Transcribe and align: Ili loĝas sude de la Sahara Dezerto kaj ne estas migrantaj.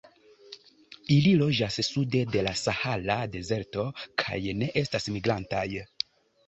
Ili 1.15 1.33
loĝas 1.41 1.77
sude 1.89 2.23
de 2.37 2.43
la 2.49 2.55
Sahara 2.63 3.19
Dezerto 3.37 3.87
kaj 4.25 4.43
ne 4.65 4.75
estas 4.85 5.11
migrantaj. 5.19 5.67